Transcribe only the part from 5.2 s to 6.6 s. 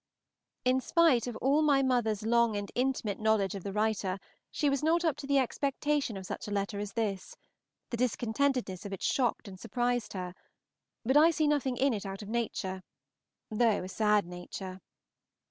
the expectation of such a